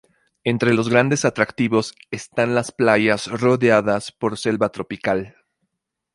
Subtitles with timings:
[0.43, 5.35] Entre los grandes atractivos están las playas rodeadas por selva tropical.